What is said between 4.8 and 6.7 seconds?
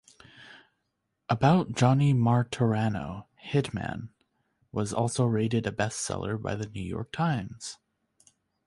also rated a best-seller by the